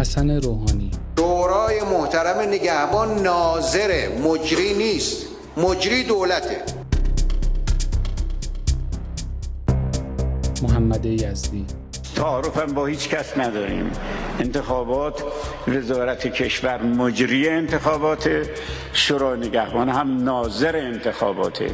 [0.00, 0.90] حسن روحانی.
[1.18, 5.26] شورای محترم نگهبان ناظر مجری نیست.
[5.56, 6.62] مجری دولته.
[10.62, 11.66] محمد یزدی.
[12.16, 13.90] تعارفم با هیچ کس نداریم.
[14.38, 15.24] انتخابات
[15.68, 18.48] وزارت کشور مجری انتخابات
[18.92, 21.70] شورای نگهبان هم ناظر انتخاباته.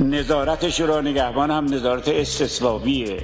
[0.00, 3.22] نظارت شورای نگهبان هم نظارت استثبابیه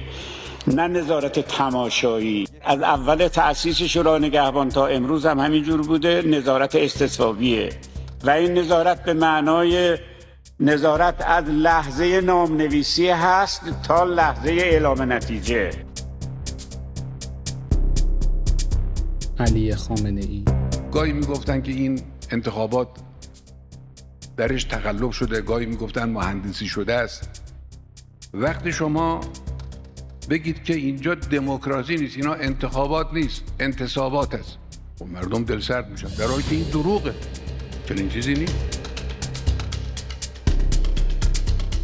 [0.67, 2.47] نه نظارت تماشایی.
[2.63, 7.69] از اول تأسیس شورای نگهبان تا امروز هم همینجور بوده نظارت استثبابیه
[8.23, 9.97] و این نظارت به معنای
[10.59, 15.71] نظارت از لحظه نامنویسی هست تا لحظه اعلام نتیجه.
[19.39, 20.45] علی خامنه ای.
[20.91, 22.01] گاهی می‌گفتن که این
[22.31, 22.87] انتخابات
[24.37, 27.41] درش تقلب شده گاهی می‌گفتن مهندسی شده است.
[28.33, 29.21] وقتی شما
[30.29, 34.57] بگید که اینجا دموکراسی نیست اینا انتخابات نیست انتصابات است.
[35.01, 36.07] و خب مردم دل سرد میشن.
[36.07, 37.13] در حالی که این دروغه.
[37.89, 38.55] چنین چیزی نیست.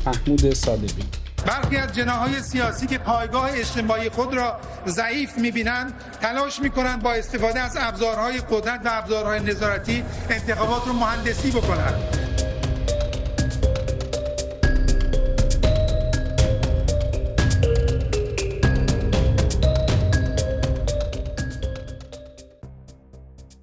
[0.06, 1.04] محمود صادقی.
[1.46, 7.60] برخی از جناهای سیاسی که پایگاه اجتماعی خود را ضعیف می‌بینند تلاش می‌کنند با استفاده
[7.60, 12.17] از ابزارهای قدرت و ابزارهای نظارتی انتخابات رو مهندسی بکنند.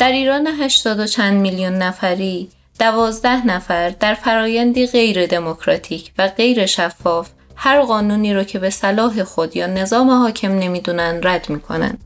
[0.04, 6.66] در ایران 80 و چند میلیون نفری دوازده نفر در فرایندی غیر دموکراتیک و غیر
[6.66, 11.98] شفاف هر قانونی رو که به صلاح خود یا نظام حاکم نمی‌دونن رد می‌کنن.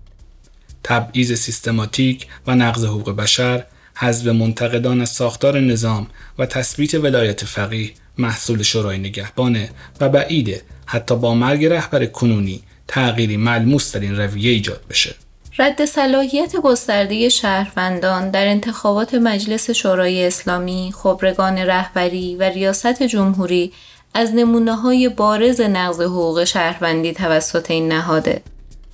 [0.85, 6.07] تبعیض سیستماتیک و نقض حقوق بشر، حذف منتقدان از ساختار نظام
[6.39, 13.37] و تثبیت ولایت فقیه محصول شورای نگهبانه و بعیده حتی با مرگ رهبر کنونی تغییری
[13.37, 15.15] ملموس در این رویه ایجاد بشه.
[15.61, 23.73] رد صلاحیت گسترده شهروندان در انتخابات مجلس شورای اسلامی، خبرگان رهبری و ریاست جمهوری
[24.15, 28.43] از نمونه های بارز نقض حقوق شهروندی توسط این نهاده.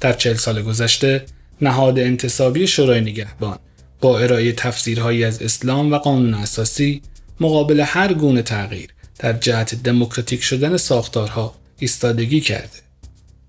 [0.00, 1.24] در چل سال گذشته
[1.60, 3.58] نهاد انتصابی شورای نگهبان
[4.00, 7.02] با ارائه تفسیرهایی از اسلام و قانون اساسی
[7.40, 12.78] مقابل هر گونه تغییر در جهت دموکراتیک شدن ساختارها ایستادگی کرده.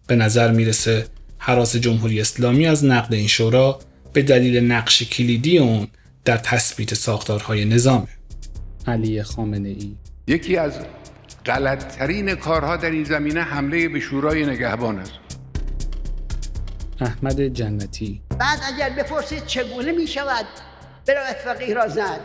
[0.07, 1.06] به نظر می‌رسه
[1.47, 3.79] حراس جمهوری اسلامی از نقد این شورا
[4.13, 5.88] به دلیل نقش کلیدی اون
[6.25, 8.07] در تثبیت ساختارهای نظامه.
[8.88, 9.95] علی خامنه ای.
[10.28, 10.73] یکی از
[11.45, 15.11] غلطترین کارها در این زمینه حمله به شورای نگهبان است.
[17.01, 18.22] احمد جنتی.
[18.39, 20.45] بعد اگر بپرسید چگونه می شود
[21.07, 22.19] برایت فقیه را زد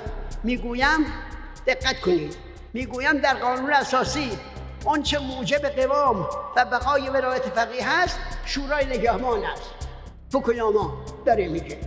[0.44, 0.98] می‌گویم
[1.66, 2.36] دقت کنید.
[2.72, 4.30] می‌گویم در قانون اساسی
[4.84, 9.70] آنچه موجب قوام و بقای ولایت فقیه هست شورای نگهبان است.
[10.32, 11.78] فوکویاما داره میگه.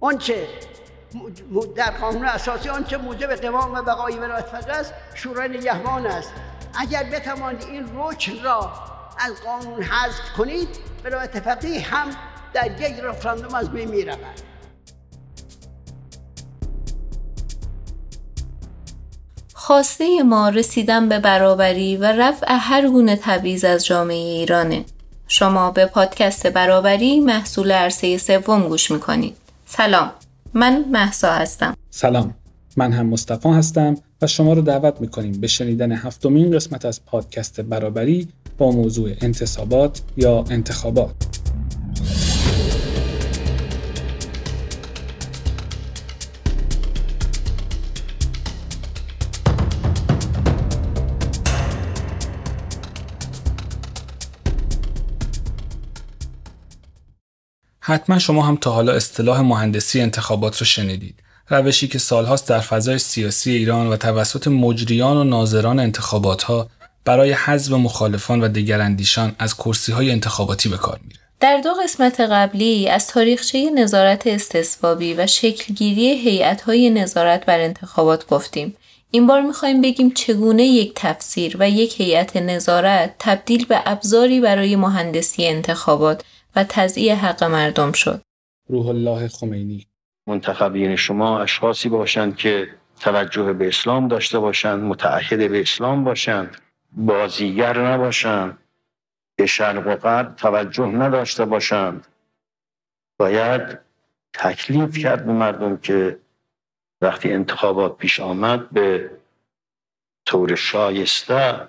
[0.00, 0.48] آنچه
[1.76, 6.32] در قانون اساسی آنچه موجب قوام و بقای ولایت فقیه است شورای نگهبان است.
[6.78, 8.72] اگر بتوانید این رکن را
[9.18, 10.68] از قانون حذف کنید
[11.04, 12.08] ولایت فقیه هم
[12.52, 14.53] در یک رفراندوم از بین می‌رود.
[19.66, 24.84] خواسته ما رسیدن به برابری و رفع هر گونه تبعیض از جامعه ایرانه.
[25.28, 29.36] شما به پادکست برابری محصول عرصه سوم گوش می‌کنید.
[29.66, 30.10] سلام.
[30.54, 31.76] من محسا هستم.
[31.90, 32.34] سلام.
[32.76, 37.60] من هم مصطفی هستم و شما رو دعوت می‌کنیم به شنیدن هفتمین قسمت از پادکست
[37.60, 41.43] برابری با موضوع انتصابات یا انتخابات.
[57.94, 61.14] حتما شما هم تا حالا اصطلاح مهندسی انتخابات رو شنیدید.
[61.48, 66.68] روشی که سالهاست در فضای سیاسی ایران و توسط مجریان و ناظران انتخابات ها
[67.04, 71.20] برای حذف مخالفان و دیگراندیشان از کرسی های انتخاباتی به کار میره.
[71.40, 78.76] در دو قسمت قبلی از تاریخچه نظارت استثبابی و شکلگیری هیئت‌های نظارت بر انتخابات گفتیم.
[79.10, 84.76] این بار می‌خوایم بگیم چگونه یک تفسیر و یک هیئت نظارت تبدیل به ابزاری برای
[84.76, 86.22] مهندسی انتخابات
[86.56, 88.20] و تضییع حق مردم شد.
[88.68, 89.86] روح الله خمینی
[90.26, 92.68] منتخبین شما اشخاصی باشند که
[93.00, 96.56] توجه به اسلام داشته باشند متعهد به اسلام باشند
[96.92, 98.58] بازیگر نباشند
[99.36, 102.06] به شرق و غرب توجه نداشته باشند
[103.18, 103.78] باید
[104.32, 106.18] تکلیف کرد به مردم که
[107.00, 109.10] وقتی انتخابات پیش آمد به
[110.26, 111.68] طور شایسته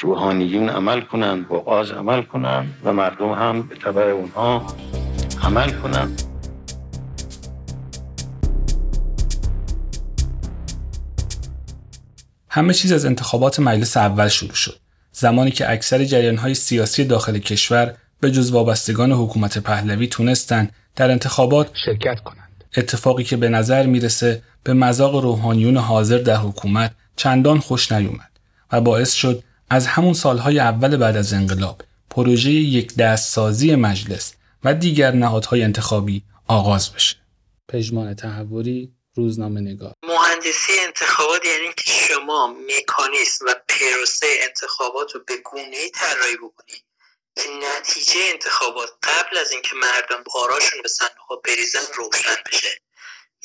[0.00, 4.66] روحانیون عمل کنند با آز عمل کنند و مردم هم به تبع اونها
[5.42, 6.22] عمل کنند.
[12.48, 14.76] همه چیز از انتخابات مجلس اول شروع شد.
[15.12, 21.10] زمانی که اکثر جریان های سیاسی داخل کشور به جز وابستگان حکومت پهلوی تونستند در
[21.10, 22.64] انتخابات شرکت کنند.
[22.76, 28.30] اتفاقی که به نظر می‌رسه به مذاق روحانیون حاضر در حکومت چندان خوش نیومد
[28.72, 34.34] و باعث شد از همون سالهای اول بعد از انقلاب پروژه یک دست سازی مجلس
[34.64, 37.16] و دیگر نهادهای انتخابی آغاز بشه.
[37.68, 39.92] پژمان تحوری روزنامه نگار.
[40.02, 46.84] مهندسی انتخابات یعنی که شما مکانیسم و پروسه انتخابات رو به گونه ای طراحی بکنید
[47.36, 47.42] که
[47.78, 52.80] نتیجه انتخابات قبل از اینکه مردم آراشون به صندوق بریزن روشن بشه.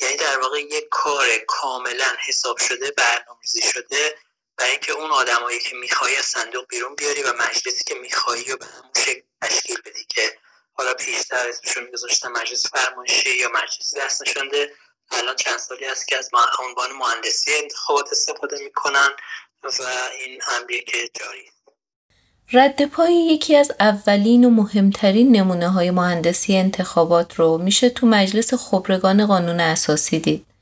[0.00, 4.14] یعنی در واقع یک کار کاملا حساب شده برنامه‌ریزی شده
[4.58, 8.56] برای اینکه اون آدمایی که می‌خوای از صندوق بیرون بیاری و مجلسی که میخوایی و
[8.56, 10.38] به همون شکل تشکیل بدی که
[10.72, 14.72] حالا پیشتر اسمشون میگذاشتن مجلس فرمایشی یا مجلس دست نشونده
[15.10, 19.10] الان چند سالی هست که از عنوان مهندسی انتخابات استفاده می‌کنن
[19.64, 19.68] و
[20.24, 21.50] این امریه که جاری
[22.52, 28.54] رد پای یکی از اولین و مهمترین نمونه های مهندسی انتخابات رو میشه تو مجلس
[28.54, 30.53] خبرگان قانون اساسی دید.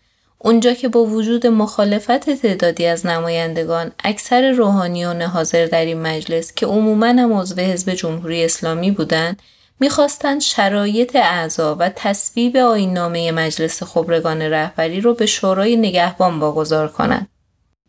[0.44, 6.66] اونجا که با وجود مخالفت تعدادی از نمایندگان اکثر روحانیون حاضر در این مجلس که
[6.66, 9.42] عموما هم عضو حزب جمهوری اسلامی بودند
[9.80, 17.28] می‌خواستند شرایط اعضا و تصویب آیننامه مجلس خبرگان رهبری رو به شورای نگهبان واگذار کنند.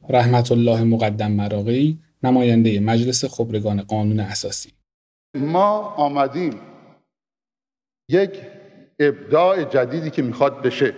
[0.09, 4.71] رحمت الله مقدم مراقی نماینده مجلس خبرگان قانون اساسی
[5.35, 6.59] ما آمدیم
[8.09, 8.31] یک
[8.99, 10.94] ابداع جدیدی که می‌خواد بشه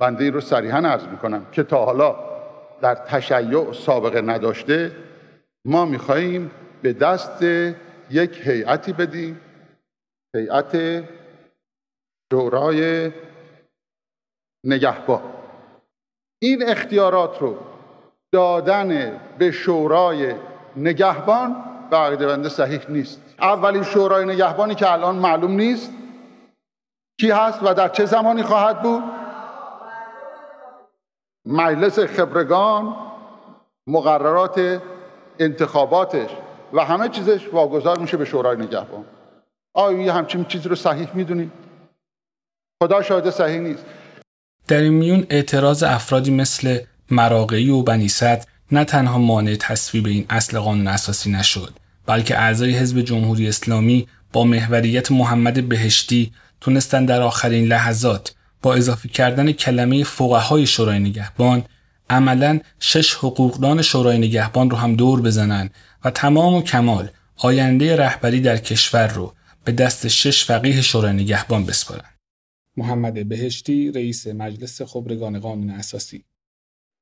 [0.00, 2.16] بنده رو صریحا عرض می‌کنم که تا حالا
[2.80, 4.92] در تشیع سابقه نداشته
[5.64, 6.50] ما میخواییم
[6.82, 7.42] به دست
[8.10, 9.40] یک هیئتی بدیم
[10.36, 11.04] هیئت
[12.32, 13.12] شورای
[14.66, 15.22] نگهبان.
[16.42, 17.58] این اختیارات رو
[18.32, 20.34] دادن به شورای
[20.76, 23.22] نگهبان به بنده صحیح نیست.
[23.40, 25.92] اولین شورای نگهبانی که الان معلوم نیست
[27.20, 29.19] کی هست و در چه زمانی خواهد بود؟
[31.46, 32.96] مجلس خبرگان
[33.86, 34.82] مقررات
[35.38, 36.30] انتخاباتش
[36.72, 39.04] و همه چیزش واگذار میشه به شورای نگهبان.
[39.74, 41.52] آیا همچین چیزی رو صحیح می‌دونید؟
[42.82, 43.84] خدا شاهد صحیح نیست.
[44.68, 46.78] در این میون اعتراض افرادی مثل
[47.10, 51.72] مراقعی و بنیست نه تنها مانع تصویب این اصل قانون اساسی نشد
[52.06, 59.08] بلکه اعضای حزب جمهوری اسلامی با محوریت محمد بهشتی تونستن در آخرین لحظات با اضافه
[59.08, 61.64] کردن کلمه فقهای شورای نگهبان
[62.10, 65.70] عملا شش حقوقدان شورای نگهبان رو هم دور بزنن
[66.04, 69.34] و تمام و کمال آینده رهبری در کشور رو
[69.64, 72.10] به دست شش فقیه شورای نگهبان بسپارن.
[72.76, 76.24] محمد بهشتی رئیس مجلس خبرگان قانون اساسی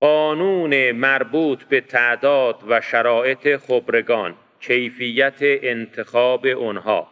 [0.01, 7.09] قانون مربوط به تعداد و شرایط خبرگان کیفیت انتخاب آنها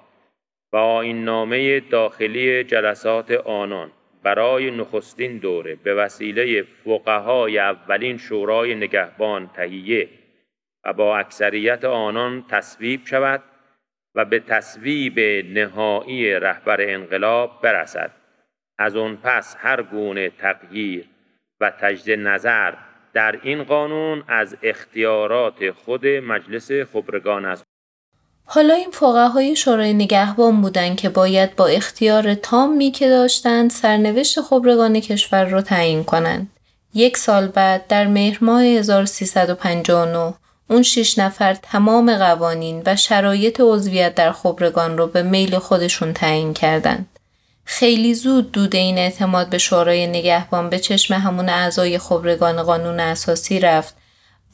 [0.72, 3.90] و این نامه داخلی جلسات آنان
[4.26, 10.08] برای نخستین دوره به وسیله فقهای اولین شورای نگهبان تهیه
[10.84, 13.42] و با اکثریت آنان تصویب شود
[14.14, 15.20] و به تصویب
[15.58, 18.10] نهایی رهبر انقلاب برسد.
[18.78, 21.04] از آن پس هر گونه تغییر
[21.60, 22.74] و تجدید نظر
[23.12, 27.64] در این قانون از اختیارات خود مجلس خبرگان است.
[28.48, 35.00] حالا این فقهای شورای نگهبان بودند که باید با اختیار تامی که داشتند سرنوشت خبرگان
[35.00, 36.50] کشور را تعیین کنند.
[36.94, 40.34] یک سال بعد در مهر ماه 1359
[40.70, 46.54] اون شش نفر تمام قوانین و شرایط عضویت در خبرگان رو به میل خودشون تعیین
[46.54, 47.08] کردند.
[47.64, 53.60] خیلی زود دود این اعتماد به شورای نگهبان به چشم همون اعضای خبرگان قانون اساسی
[53.60, 53.94] رفت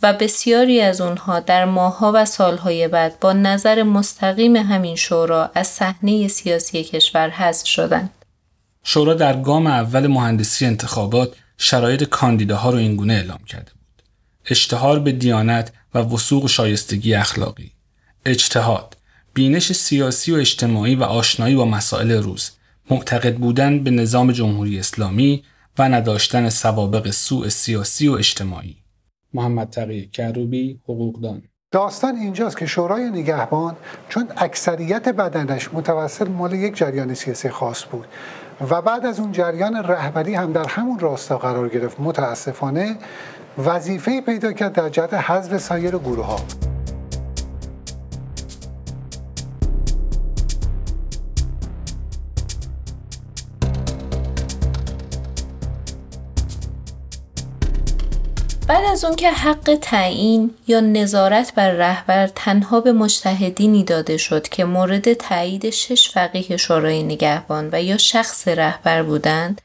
[0.02, 5.66] و بسیاری از اونها در ماهها و سالهای بعد با نظر مستقیم همین شورا از
[5.66, 8.10] صحنه سیاسی کشور حذف شدند.
[8.84, 14.02] شورا در گام اول مهندسی انتخابات شرایط کاندیداها رو اینگونه اعلام کرده بود.
[14.46, 17.72] اشتهار به دیانت و وسوق شایستگی اخلاقی.
[18.26, 18.96] اجتهاد،
[19.34, 22.50] بینش سیاسی و اجتماعی و آشنایی با مسائل روز،
[22.90, 25.44] معتقد بودن به نظام جمهوری اسلامی
[25.78, 28.81] و نداشتن سوابق سوء سیاسی و اجتماعی.
[29.34, 31.42] محمد تقی کروبی حقوقدان.
[31.70, 33.76] داستان اینجاست که شورای نگهبان
[34.08, 38.06] چون اکثریت بدنش متوسط مال یک جریان سیاسی خاص بود
[38.70, 42.96] و بعد از اون جریان رهبری هم در همون راستا قرار گرفت متاسفانه
[43.58, 46.36] وظیفه پیدا کرد در جهت حذف سایر گروه ها
[58.92, 64.64] از اون که حق تعیین یا نظارت بر رهبر تنها به مجتهدینی داده شد که
[64.64, 69.60] مورد تایید شش فقیه شورای نگهبان و یا شخص رهبر بودند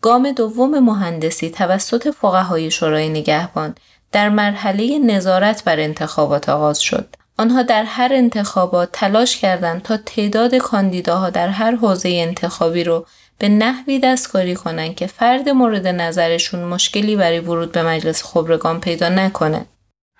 [0.00, 3.74] گام دوم مهندسی توسط فقهای شورای نگهبان
[4.12, 7.16] در مرحله نظارت بر انتخابات آغاز شد.
[7.38, 13.06] آنها در هر انتخابات تلاش کردند تا تعداد کاندیداها در هر حوزه انتخابی رو
[13.38, 19.08] به نحوی دستکاری کنند که فرد مورد نظرشون مشکلی برای ورود به مجلس خبرگان پیدا
[19.08, 19.66] نکنه.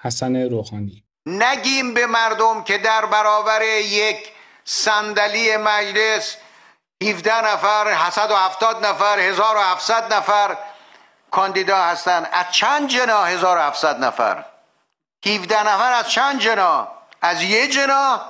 [0.03, 1.05] حسن روحانی.
[1.27, 4.17] نگیم به مردم که در برابر یک
[4.65, 6.37] صندلی مجلس
[7.03, 10.57] 17 نفر 170 نفر 1700 نفر
[11.31, 12.29] کاندیدا هستن.
[12.33, 14.45] از چند جنا 1700 نفر؟
[15.27, 16.89] 17 نفر از چند جنا؟
[17.23, 18.21] از یه جنا؟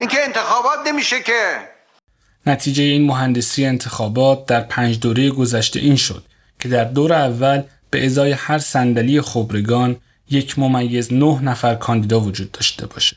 [0.00, 1.75] این که انتخابات نمیشه که.
[2.46, 6.24] نتیجه این مهندسی انتخابات در پنج دوره گذشته این شد
[6.58, 9.96] که در دور اول به ازای هر صندلی خبرگان
[10.30, 13.16] یک ممیز نه نفر کاندیدا وجود داشته باشه.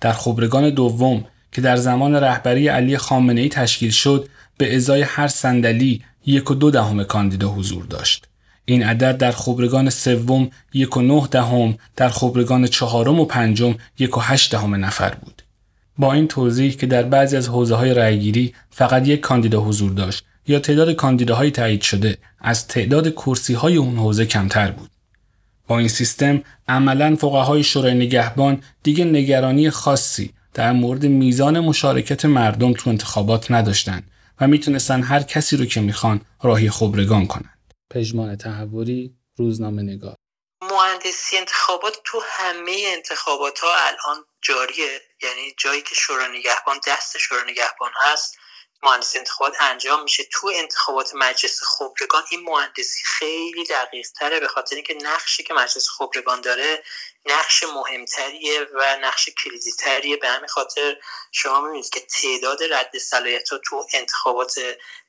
[0.00, 5.28] در خبرگان دوم که در زمان رهبری علی خامنه ای تشکیل شد به ازای هر
[5.28, 8.26] صندلی یک و دو دهم کاندیدا حضور داشت.
[8.64, 14.16] این عدد در خبرگان سوم یک و نه دهم در خبرگان چهارم و پنجم یک
[14.16, 15.42] و هشت دهم نفر بود.
[15.98, 20.24] با این توضیح که در بعضی از حوزه های رأیگیری فقط یک کاندیدا حضور داشت
[20.46, 24.90] یا تعداد کاندیداهای تایید شده از تعداد کرسی های اون حوزه کمتر بود.
[25.68, 32.72] با این سیستم عملا فقهای شورای نگهبان دیگه نگرانی خاصی در مورد میزان مشارکت مردم
[32.72, 34.10] تو انتخابات نداشتند
[34.40, 37.74] و می‌تونستن هر کسی رو که می‌خوان راهی خبرگان کنند.
[37.90, 40.14] پژمان تحوری روزنامه نگار
[40.62, 47.52] مهندسی انتخابات تو همه انتخابات ها الان جاریه یعنی جایی که شورای نگهبان دست شورای
[47.52, 48.38] نگهبان هست
[48.82, 50.24] مهندسی انتخابات انجام میشه.
[50.24, 55.88] تو انتخابات مجلس خبرگان این مهندسی خیلی دقیق تره به خاطر اینکه نقشی که مجلس
[55.88, 56.84] خبرگان داره
[57.26, 60.96] نقش مهمتریه و نقش کلیدی تریه به همین خاطر
[61.32, 64.60] شما می‌بینید که تعداد رد صلاحیت تو انتخابات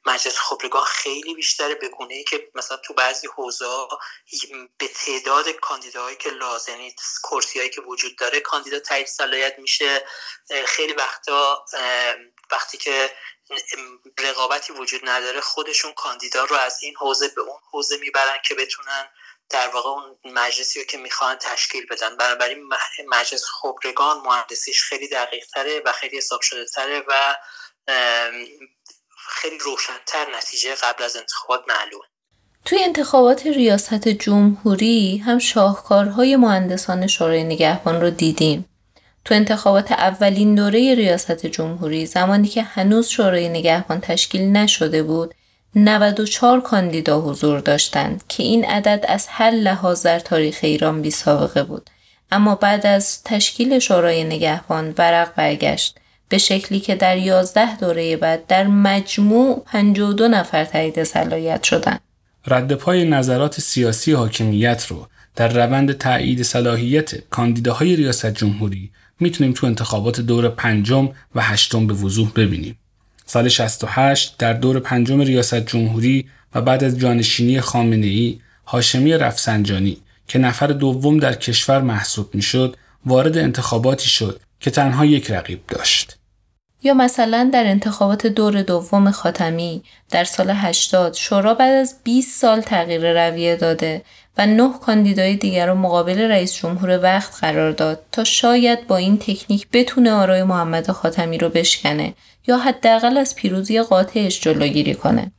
[0.05, 3.87] مجلس خبرگان خیلی بیشتره به گونه ای که مثلا تو بعضی حوزه
[4.77, 10.05] به تعداد کاندیداهایی که لازم یعنی کرسی هایی که وجود داره کاندیدا تایید صلاحیت میشه.
[10.65, 11.65] خیلی وقتا
[12.51, 13.15] وقتی که
[14.19, 19.09] رقابتی وجود نداره خودشون کاندیدا رو از این حوزه به اون حوزه می‌برن که بتونن
[19.49, 22.69] در واقع اون مجلسی رو که می‌خوان تشکیل بدن بنابراین
[23.07, 27.35] مجلس خبرگان مهندسیش خیلی دقیق تره و خیلی حساب شده تره و
[29.29, 32.05] خیلی روشنتر نتیجه قبل از انتخابات معلومه
[32.65, 38.69] توی انتخابات ریاست جمهوری هم شاهکارهای مهندسان شورای نگهبان رو دیدیم.
[39.25, 45.33] تو انتخابات اولین دوره ریاست جمهوری زمانی که هنوز شورای نگهبان تشکیل نشده بود
[45.75, 51.63] 94 کاندیدا حضور داشتند که این عدد از هر لحاظ در تاریخ ایران بی سابقه
[51.63, 51.89] بود
[52.31, 58.47] اما بعد از تشکیل شورای نگهبان ورق برگشت به شکلی که در 11 دوره بعد
[58.47, 61.99] در مجموع 52 نفر تایید صلاحیت شدند.
[62.47, 69.67] رد پای نظرات سیاسی حاکمیت رو در روند تایید صلاحیت کاندیداهای ریاست جمهوری می‌تونیم تو
[69.67, 72.77] انتخابات دور پنجم و هشتم به وضوح ببینیم.
[73.29, 79.97] سال 68 در دور پنجم ریاست جمهوری و بعد از جانشینی خامنه ای هاشمی رفسنجانی
[80.27, 86.17] که نفر دوم در کشور محسوب می‌شد وارد انتخاباتی شد که تنها یک رقیب داشت.
[86.83, 92.61] یا مثلا در انتخابات دور دوم خاتمی در سال 80 شورا بعد از 20 سال
[92.61, 94.01] تغییر رویه داده
[94.37, 99.17] و نه کاندیدای دیگر رو مقابل رئیس جمهور وقت قرار داد تا شاید با این
[99.17, 102.15] تکنیک بتونه آرای محمد خاتمی رو بشکنه
[102.47, 105.31] یا حداقل از پیروزی قاطعش جلوگیری کنه.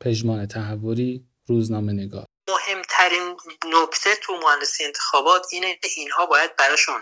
[0.00, 3.36] پژمان تحوری روزنامه نگار مهمترین
[3.82, 7.00] نکته تو مهندسی انتخابات اینه که اینها باید براشون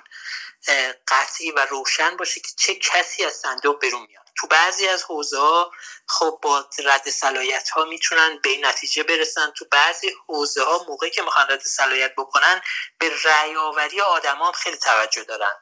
[1.09, 4.25] قطعی و روشن باشه که چه کسی از صندوق بیرون میاد.
[4.41, 5.65] تو بعضی از حوزه
[6.09, 9.50] خب با رد صلاحیت ها می‌تونن به نتیجه برسن.
[9.50, 12.61] تو بعضی حوزه ها موقعی که می‌خوان رد صلاحیت بکنن
[12.99, 15.53] به رأی آوری آدما خیلی توجه دارن.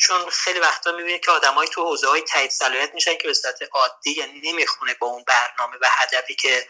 [0.00, 3.62] چون خیلی وقتا می‌بینید که آدمایی تو حوزه های تایید صلاحیت میشن که به صورت
[3.72, 6.68] عادی یعنی نمی‌خونه با اون برنامه و هدفی که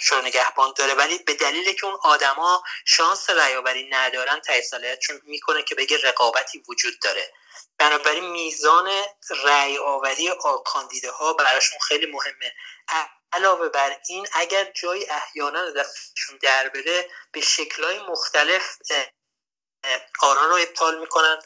[0.00, 0.94] شورای نگهبان داره.
[0.94, 6.62] ولی به دلیل که اون آدما شانس رأی ندارن تایید صلاحیتشون می‌کنه که بگه رقابتی
[6.68, 7.32] وجود داره.
[7.78, 8.90] بنابراین میزان
[9.44, 10.30] رأی آوری
[10.64, 12.54] کاندیداها براشون خیلی مهمه.
[13.32, 18.76] علاوه بر این اگر جای احیانا دستشون در بره به شکلهای مختلف
[20.22, 21.38] آرا رو ابطال می‌کنن.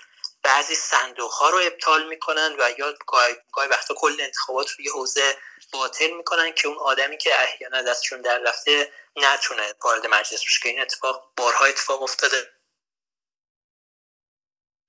[0.44, 5.38] بعضی صندوق ها رو ابطال می‌کنن و یا گاهی, وقتا کل انتخابات رو یه حوزه
[5.72, 10.68] باطل می‌کنن که اون آدمی که احیانا دستشون در رفته نتونه وارد مجلس بشه که
[10.68, 12.50] این اتفاق بارها اتفاق افتاده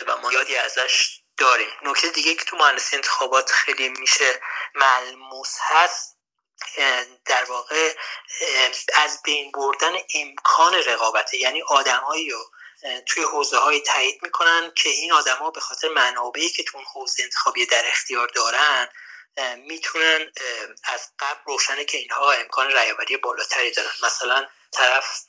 [0.08, 1.70] و ما یادی ازش داریم.
[1.82, 4.42] نکته دیگه که تو مهندسی انتخابات خیلی میشه
[4.76, 6.18] ملموس هست
[7.26, 7.96] در واقع
[8.96, 12.52] از بین بردن امکان رقابته یعنی آدمهایی رو
[13.06, 17.24] توی حوزه های تایید می‌کنن که این آدما به خاطر منابعی که تو اون حوزه
[17.24, 18.90] انتخابی در اختیار دارن
[19.58, 20.32] می‌تونن
[20.84, 23.90] از قبل روشنه که اینها امکان ریاوری بالاتری دارن.
[24.04, 25.26] مثلا طرف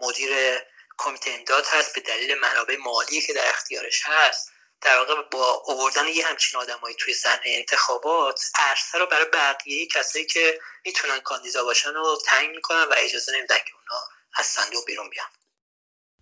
[0.00, 0.60] مدیر
[0.98, 4.50] کمیته امداد هست به دلیل منابع مالی که در اختیارش هست.
[4.80, 10.26] در واقع با آوردن یه همچین آدمایی توی صحنه انتخابات عرصه رو برای بقیه کسایی
[10.26, 14.02] که می‌تونن کاندیدا باشن رو تنگ می‌کنن و اجازه نمیدن که اونا
[14.34, 15.28] از صندوق بیرون بیان.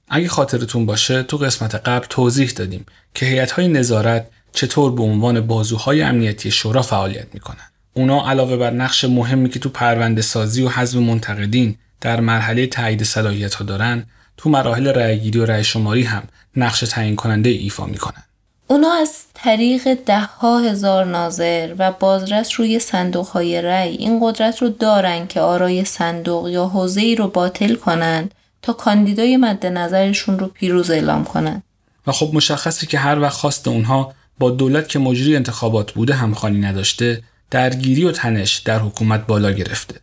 [0.09, 6.03] اگه خاطرتون باشه تو قسمت قبل توضیح دادیم که هیئت‌های نظارت چطور به عنوان بازوهای
[6.03, 7.71] امنیتی شورا فعالیت می‌کنن.
[7.95, 13.03] اونا علاوه بر نقش مهمی که تو پرونده سازی و حزب منتقدین در مرحله تایید
[13.03, 14.05] صلاحیت ها دارن
[14.37, 16.23] تو مراحل رأیگیری و رأی شماری هم
[16.57, 18.23] نقش تعیین کننده ایفا می‌کنن.
[18.69, 24.63] اونا از طریق ده ها هزار ناظر و بازرس روی صندوق های رأی این قدرت
[24.63, 28.35] رو دارن که آرای صندوق یا حوزه ای رو باطل کنند
[28.67, 31.63] تا کاندیدای مد نظرشون رو پیروز اعلام کنند.
[32.07, 36.61] و خب مشخصه که هر وقت خواست اونها با دولت که مجری انتخابات بوده همخوانی
[36.61, 39.95] نداشته درگیری و تنش در حکومت بالا گرفته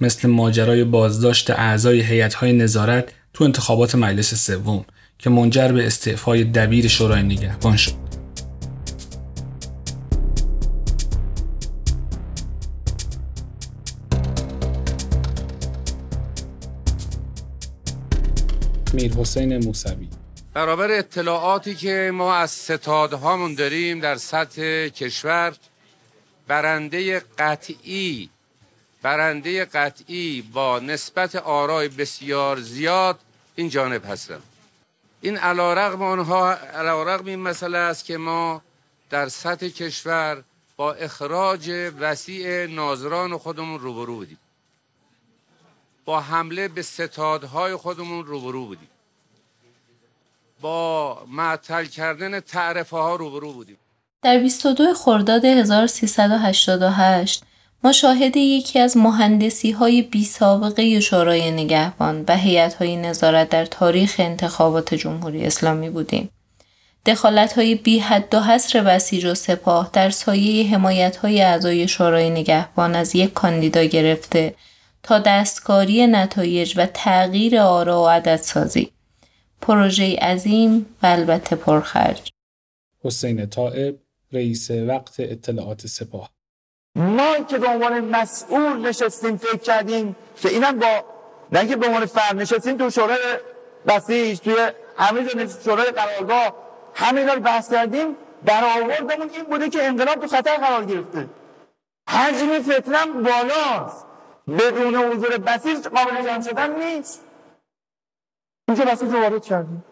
[0.00, 4.84] مثل ماجرای بازداشت اعضای هیئت‌های نظارت تو انتخابات مجلس سوم
[5.18, 8.07] که منجر به استعفای دبیر شورای نگهبان شد
[18.94, 20.08] میر حسین موسوی.
[20.54, 25.56] برابر اطلاعاتی که ما از ستادهامون داریم در سطح کشور
[26.48, 28.30] برنده قطعی
[29.02, 33.18] برنده قطعی با نسبت آرای بسیار زیاد
[33.54, 34.42] این جانب هستم.
[35.20, 38.62] این علا رقم آنها علا رقم این مسئله است که ما
[39.10, 40.42] در سطح کشور
[40.76, 44.38] با اخراج وسیع ناظران خودمون روبرو بودیم.
[46.08, 48.88] با حمله به ستادهای خودمون روبرو بودیم
[50.60, 53.76] با معطل کردن تعرفه ها روبرو بودیم
[54.22, 57.42] در 22 خرداد 1388
[57.84, 63.64] ما شاهد یکی از مهندسی های بی سابقه شورای نگهبان و هیئت های نظارت در
[63.64, 66.30] تاریخ انتخابات جمهوری اسلامی بودیم.
[67.06, 72.30] دخالت های بی حد و حصر بسیج و سپاه در سایه حمایت های اعضای شورای
[72.30, 74.54] نگهبان از یک کاندیدا گرفته
[75.02, 78.92] تا دستکاری نتایج و تغییر آرا و عدد سازی.
[79.60, 82.32] پروژه عظیم و البته پرخرج.
[83.04, 83.98] حسین طائب
[84.32, 86.30] رئیس وقت اطلاعات سپاه
[86.96, 91.04] ما که به عنوان مسئول نشستیم فکر کردیم که اینم با
[91.52, 93.18] نه که به عنوان فرد نشستیم تو شورای
[93.86, 94.54] بسیج توی
[94.96, 95.26] همه
[95.64, 96.54] شورای قرارگاه
[96.94, 101.28] همه رو بحث کردیم برآوردمون این بوده که انقلاب تو خطر قرار گرفته
[102.08, 104.06] حجم فتنم بالاست
[104.48, 107.24] بدون حضور بسیج قابل جمع شدن نیست
[108.68, 109.84] اینجا بسیج رو وارد کردیم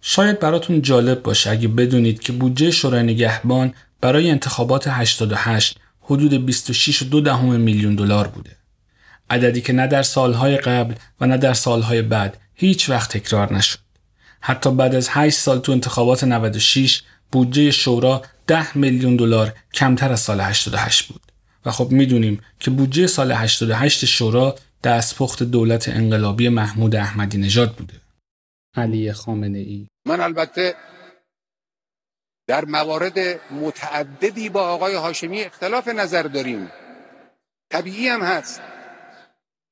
[0.00, 7.24] شاید براتون جالب باشه اگه بدونید که بودجه شورای نگهبان برای انتخابات 88 حدود 26.2
[7.24, 8.56] دهم میلیون دلار بوده.
[9.30, 13.78] عددی که نه در سالهای قبل و نه در سالهای بعد هیچ وقت تکرار نشد.
[14.40, 20.20] حتی بعد از 8 سال تو انتخابات 96 بودجه شورا 10 میلیون دلار کمتر از
[20.20, 21.25] سال 88 بود.
[21.66, 27.94] و خب می‌دونیم که بودجه سال 88 شورا دستپخت دولت انقلابی محمود احمدی نژاد بوده.
[28.74, 29.86] علی خامنه ای.
[30.06, 30.74] من البته
[32.46, 33.18] در موارد
[33.52, 36.70] متعددی با آقای هاشمی اختلاف نظر داریم.
[37.70, 38.60] طبیعی هم هست.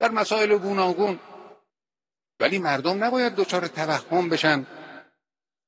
[0.01, 1.21] در مسائل گوناگون.
[2.41, 4.67] ولی مردم نباید دچار توهم بشن.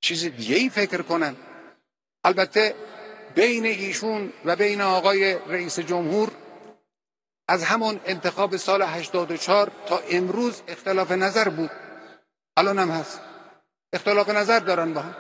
[0.00, 1.36] چیز دیگه ای فکر کنن.
[2.24, 2.74] البته
[3.36, 6.30] بین ایشون و بین آقای رئیس جمهور
[7.48, 11.70] از همون انتخاب سال 84 تا امروز اختلاف نظر بود.
[12.56, 13.20] الان هم هست.
[13.92, 15.16] اختلاف نظر دارن با هم.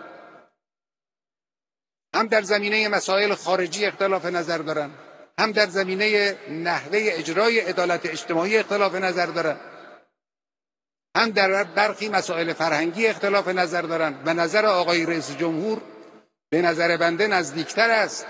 [2.14, 4.90] هم در زمینه مسائل خارجی اختلاف نظر دارن.
[5.38, 9.56] هم در زمینه نحوه اجرای عدالت اجتماعی اختلاف نظر دارن.
[11.16, 14.22] هم در برخی مسائل فرهنگی اختلاف نظر دارن.
[14.24, 15.82] و نظر آقای رئیس جمهور
[16.50, 18.26] به نظر بنده نزدیکتر است.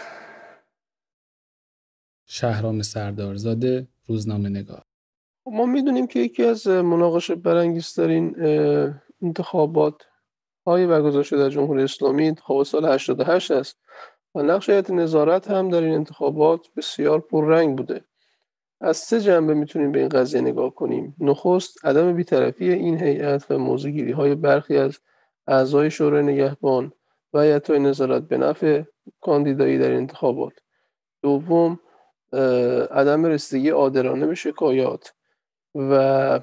[2.27, 4.83] شهرام سردارزاده روزنامه نگار.
[5.47, 8.37] ما می‌دونیم که یکی از مناقشه برانگیزترین
[9.23, 9.95] انتخابات
[10.67, 13.79] های برگزار شده در جمهوری اسلامی انتخاب سال 88 است
[14.35, 18.05] و نقش هیئت نظارت هم در این انتخابات بسیار پررنگ بوده.
[18.81, 21.17] از سه جنبه می‌تونیم به این قضیه نگاه کنیم.
[21.19, 24.99] نخست عدم بیطرفی این هیئت و موضوعگیری های برخی از
[25.47, 26.93] اعضای شورای نگهبان.
[27.33, 28.83] و هیئت های نظارت به نفع
[29.21, 30.53] کاندیدایی در انتخابات.
[31.23, 31.81] دوم
[32.91, 35.15] عدم رسیدگی عادلانه به شکایات
[35.75, 36.41] و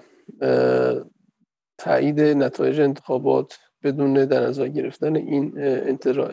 [1.78, 5.60] تایید نتایج انتخابات بدون در نظر گرفتن این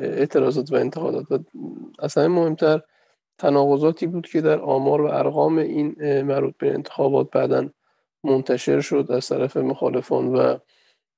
[0.00, 1.32] اعتراضات و انتقادات.
[1.32, 1.38] و
[1.98, 2.80] اصلا مهمتر
[3.38, 7.68] تناقضاتی بود که در آمار و ارقام این مربوط به انتخابات بعدا
[8.24, 10.58] منتشر شد از طرف مخالفان و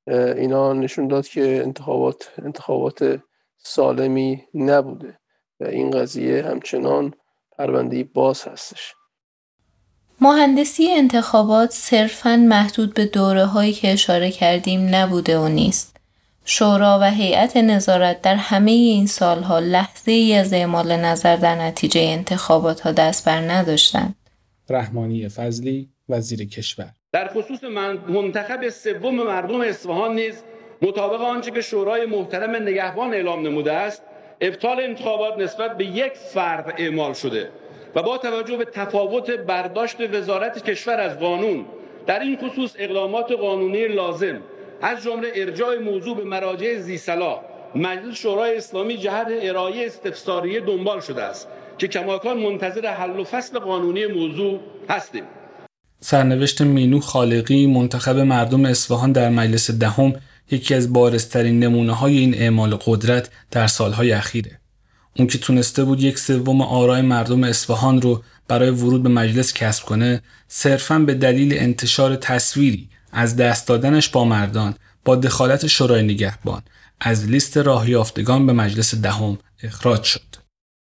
[0.07, 3.21] اینا نشون داد که انتخابات انتخابات
[3.59, 5.19] سالمی نبوده
[5.61, 7.15] و این قضیه همچنان
[7.59, 8.95] پرونده باز هستش
[10.21, 15.97] مهندسی انتخابات صرفا محدود به دوره هایی که اشاره کردیم نبوده و نیست.
[16.45, 22.01] شورا و هیئت نظارت در همه این سالها لحظه ای از اعمال نظر در نتیجه
[22.01, 24.15] انتخابات ها دست بر نداشتند.
[24.71, 27.65] رحمانی فضلی وزیر کشور در خصوص
[28.09, 30.43] منتخب سوم مردم اصفهان نیز
[30.83, 34.03] مطابق آنچه که شورای محترم نگهبان اعلام نموده است
[34.41, 37.51] ابطال انتخابات نسبت به یک فرد اعمال شده
[37.95, 41.65] و با توجه به تفاوت برداشت وزارت کشور از قانون
[42.07, 44.41] در این خصوص اقدامات قانونی لازم.
[44.83, 47.41] از جمله ارجاع موضوع به مراجع زیصلاح
[47.75, 51.49] مجلس شورای اسلامی جهت ارائه استفساریه دنبال شده است
[51.79, 55.25] که کماکان منتظر حل و فصل قانونی موضوع هستیم.
[56.05, 60.13] سرنوشت مینو خالقی منتخب مردم اصفهان در مجلس دهم
[60.51, 64.61] یکی از بارزترین نمونه های این اعمال قدرت در سالهای اخیره.
[65.17, 69.85] اون که تونسته بود یک سوم آرای مردم اصفهان رو برای ورود به مجلس کسب
[69.85, 76.63] کنه صرفا به دلیل انتشار تصویری از دست دادنش با مردان با دخالت شورای نگهبان
[77.01, 80.37] از لیست راه یافتگان به مجلس دهم اخراج شد.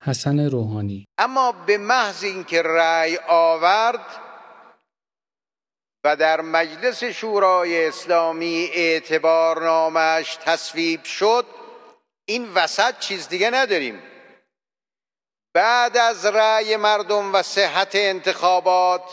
[0.04, 1.06] حسن روحانی.
[1.18, 4.00] اما به محض اینکه رأی آورد
[6.04, 11.46] و در مجلس شورای اسلامی اعتبارنامش تصویب شد
[12.26, 14.04] این وسط چیز دیگه نداریم.
[15.54, 19.04] بعد از رأی مردم و صحت انتخابات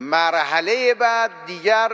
[0.00, 1.92] مرحله بعد دیگر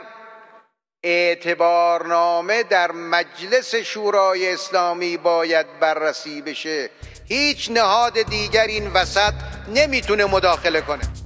[1.04, 6.90] اعتبارنامه در مجلس شورای اسلامی باید بررسی بشه.
[7.28, 9.34] هیچ نهاد دیگر این وسط
[9.68, 11.19] نمی‌تونه مداخله کنه.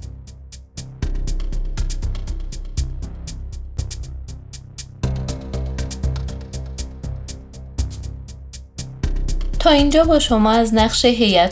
[9.65, 11.05] تا اینجا با شما از نقش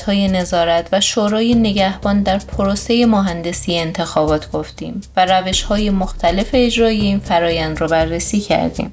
[0.05, 7.01] های نظارت و شورای نگهبان در پروسه مهندسی انتخابات گفتیم و روش های مختلف اجرایی
[7.01, 8.91] این فرایند رو بررسی کردیم.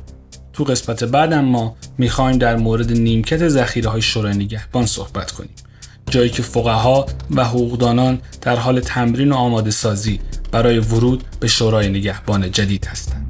[0.52, 5.54] تو قسمت بعد ما می‌خوایم در مورد نیمکت ذخیره های شورای نگهبان صحبت کنیم.
[6.10, 10.20] جایی که فقها و حقوقدانان در حال تمرین و آماده سازی
[10.52, 13.29] برای ورود به شورای نگهبان جدید هستند.